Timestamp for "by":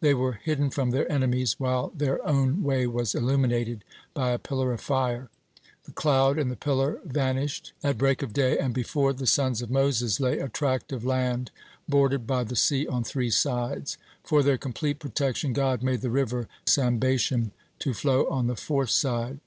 4.12-4.32, 12.26-12.44